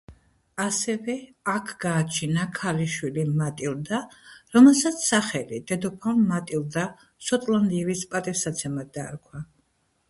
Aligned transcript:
ასევე 0.63 1.15
აქ 1.51 1.73
გააჩინა 1.83 2.45
ქალიშვილი 2.55 3.25
მატილდა, 3.43 4.01
რომელსაც 4.57 5.05
სახელი 5.11 5.61
დედოფალ 5.73 6.21
მატილდა 6.33 6.89
შოტლანდიელის 7.29 8.05
პატივსაცემად 8.17 8.93
დაარქვა. 8.99 9.47